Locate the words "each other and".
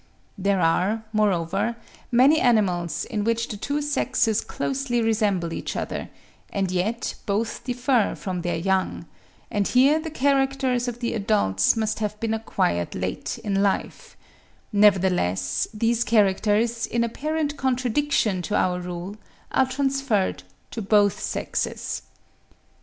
5.53-6.71